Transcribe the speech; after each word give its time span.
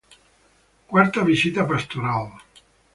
Cuarta 0.93 1.21
visita 1.23 1.63
Pastoral. 1.67 2.25